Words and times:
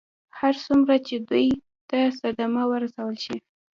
هر 0.39 0.53
څومره 0.65 0.95
چې 1.07 1.15
دوی 1.29 1.47
ته 1.89 1.99
صدمه 2.19 2.63
ورسول 2.71 3.13
شي. 3.25 3.37